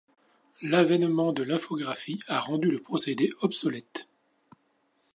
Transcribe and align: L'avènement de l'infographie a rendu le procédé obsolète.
L'avènement 0.63 1.31
de 1.31 1.43
l'infographie 1.43 2.19
a 2.27 2.39
rendu 2.39 2.71
le 2.71 2.81
procédé 2.81 3.31
obsolète. 3.41 4.09